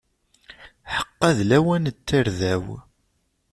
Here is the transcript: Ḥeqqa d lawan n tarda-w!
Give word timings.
Ḥeqqa 0.95 1.29
d 1.37 1.39
lawan 1.49 1.83
n 1.93 1.95
tarda-w! 2.07 2.65